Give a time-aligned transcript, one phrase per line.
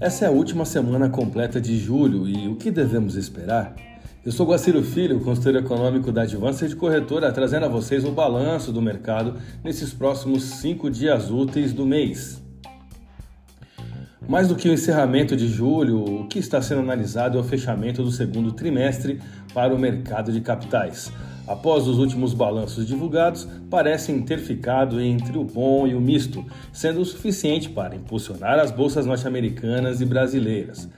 [0.00, 3.74] Essa é a última semana completa de julho e o que devemos esperar?
[4.24, 8.80] Eu sou Guaciro Filho, consultor econômico da Advanced Corretora, trazendo a vocês o balanço do
[8.80, 9.34] mercado
[9.64, 12.40] nesses próximos cinco dias úteis do mês.
[14.28, 18.00] Mais do que o encerramento de julho, o que está sendo analisado é o fechamento
[18.00, 19.20] do segundo trimestre
[19.52, 21.10] para o mercado de capitais
[21.48, 27.00] após os últimos balanços divulgados, parecem ter ficado entre o bom e o misto, sendo
[27.00, 30.88] o suficiente para impulsionar as bolsas norte-americanas e brasileiras.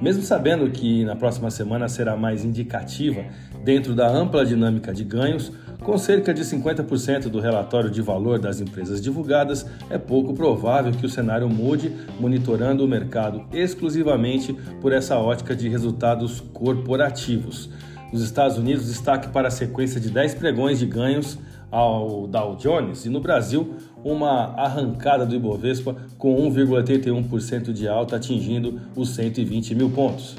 [0.00, 3.24] Mesmo sabendo que na próxima semana será mais indicativa
[3.64, 5.52] dentro da ampla dinâmica de ganhos,
[5.82, 11.06] com cerca de 50% do relatório de valor das empresas divulgadas, é pouco provável que
[11.06, 17.70] o cenário mude, monitorando o mercado exclusivamente por essa ótica de resultados corporativos.
[18.12, 21.38] Nos Estados Unidos, destaque para a sequência de 10 pregões de ganhos
[21.70, 28.80] ao Dow Jones e no Brasil, uma arrancada do Ibovespa com 1,81% de alta, atingindo
[28.96, 30.36] os 120 mil pontos.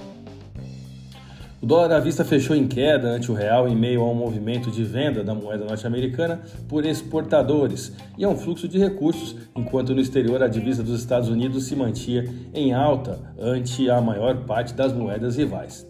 [1.62, 4.72] O dólar à vista fechou em queda ante o real em meio a um movimento
[4.72, 6.40] de venda da moeda norte-americana
[6.70, 11.28] por exportadores e a um fluxo de recursos, enquanto no exterior a divisa dos Estados
[11.28, 12.24] Unidos se mantinha
[12.54, 15.86] em alta ante a maior parte das moedas rivais.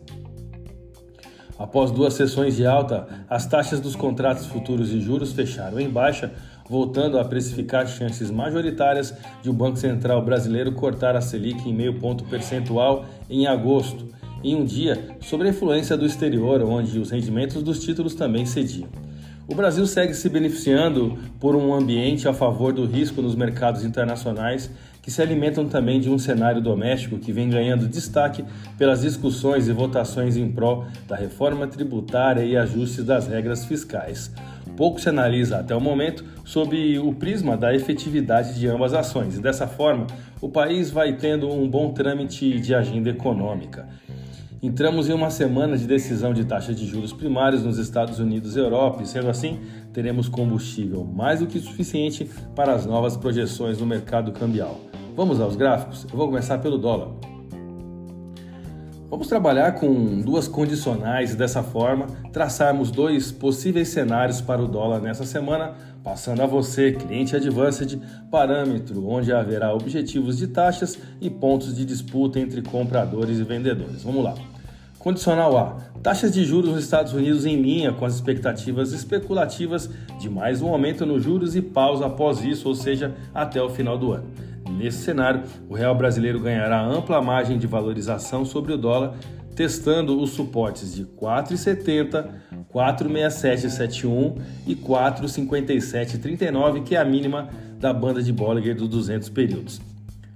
[1.59, 6.31] Após duas sessões de alta, as taxas dos contratos futuros de juros fecharam em baixa,
[6.69, 11.99] voltando a precificar chances majoritárias de o Banco Central brasileiro cortar a Selic em meio
[11.99, 14.07] ponto percentual em agosto,
[14.41, 18.87] em um dia sob a influência do exterior, onde os rendimentos dos títulos também cediam.
[19.49, 24.69] O Brasil segue se beneficiando por um ambiente a favor do risco nos mercados internacionais
[25.01, 28.45] que se alimentam também de um cenário doméstico que vem ganhando destaque
[28.77, 34.31] pelas discussões e votações em prol da reforma tributária e ajustes das regras fiscais.
[34.77, 39.41] Pouco se analisa até o momento sob o prisma da efetividade de ambas ações, e
[39.41, 40.05] dessa forma,
[40.39, 43.87] o país vai tendo um bom trâmite de agenda econômica.
[44.61, 48.59] Entramos em uma semana de decisão de taxa de juros primários nos Estados Unidos e
[48.59, 49.57] Europa, e sendo assim,
[49.93, 54.77] teremos combustível mais do que suficiente para as novas projeções no mercado cambial.
[55.15, 56.05] Vamos aos gráficos?
[56.11, 57.07] Eu vou começar pelo dólar.
[59.09, 64.99] Vamos trabalhar com duas condicionais e dessa forma traçarmos dois possíveis cenários para o dólar
[64.99, 65.73] nessa semana,
[66.09, 72.39] passando a você, cliente Advanced, parâmetro onde haverá objetivos de taxas e pontos de disputa
[72.39, 74.01] entre compradores e vendedores.
[74.01, 74.33] Vamos lá.
[74.97, 79.87] Condicional A: taxas de juros nos Estados Unidos em linha com as expectativas especulativas
[80.19, 83.95] de mais um aumento nos juros e pausa após isso, ou seja, até o final
[83.95, 84.25] do ano.
[84.67, 89.13] Nesse cenário, o real brasileiro ganhará ampla margem de valorização sobre o dólar,
[89.55, 92.29] testando os suportes de 4,70,
[92.73, 94.35] 4,6771
[94.67, 97.49] e 4,5739, que é a mínima
[97.79, 99.81] da banda de Bollinger dos 200 períodos.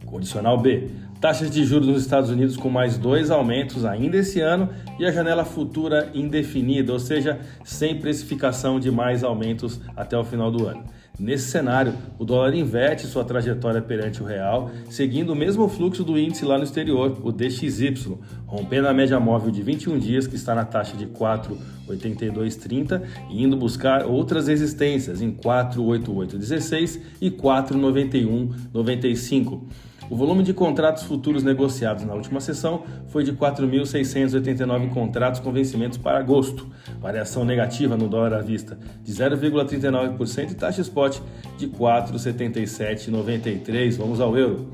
[0.06, 0.90] Condicional B:
[1.20, 5.12] taxas de juros nos Estados Unidos com mais dois aumentos ainda esse ano e a
[5.12, 10.84] janela futura indefinida, ou seja, sem precificação de mais aumentos até o final do ano.
[11.20, 16.18] Nesse cenário, o dólar inverte sua trajetória perante o real, seguindo o mesmo fluxo do
[16.18, 20.56] índice lá no exterior, o DXY, rompendo a média móvel de 21 dias, que está
[20.56, 29.62] na taxa de 4,8230, e indo buscar outras resistências em 4,8816 e 4,9195.
[30.10, 35.98] O volume de contratos futuros negociados na última sessão foi de 4.689 contratos com vencimentos
[35.98, 36.68] para agosto,
[37.00, 41.20] variação negativa no dólar à vista de 0,39% e taxa spot
[41.58, 43.98] de 4,7793.
[43.98, 44.72] Vamos ao euro.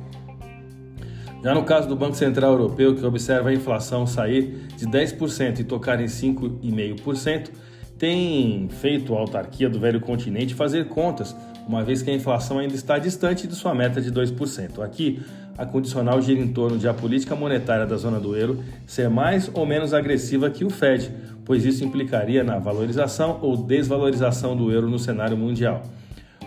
[1.43, 5.63] Já no caso do Banco Central Europeu, que observa a inflação sair de 10% e
[5.63, 7.49] tocar em 5,5%,
[7.97, 11.33] tem feito a autarquia do velho continente fazer contas
[11.67, 14.81] uma vez que a inflação ainda está distante de sua meta de 2%.
[14.81, 15.21] Aqui,
[15.57, 19.51] a condicional gira em torno de a política monetária da zona do euro ser mais
[19.53, 21.11] ou menos agressiva que o Fed,
[21.45, 25.83] pois isso implicaria na valorização ou desvalorização do euro no cenário mundial.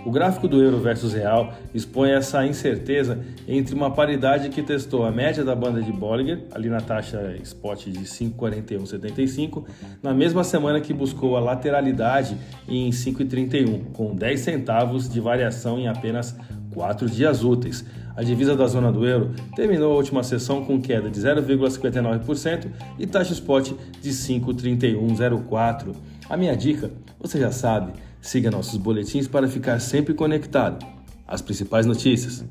[0.04, 5.12] O gráfico do euro versus real expõe essa incerteza entre uma paridade que testou a
[5.12, 9.64] média da banda de Bollinger, ali na taxa spot de 5,4175,
[10.02, 12.36] na mesma semana que buscou a lateralidade
[12.68, 16.36] em 5,31, com 10 centavos de variação em apenas
[16.74, 17.84] 4 dias úteis.
[18.16, 22.66] A divisa da zona do euro terminou a última sessão com queda de 0,59%
[22.98, 25.94] e taxa spot de 5,3104.
[26.28, 30.86] A minha dica, você já sabe, Siga nossos boletins para ficar sempre conectado.
[31.26, 32.44] As principais notícias.